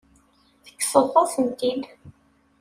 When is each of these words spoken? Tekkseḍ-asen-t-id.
Tekkseḍ-asen-t-id. 0.63 1.83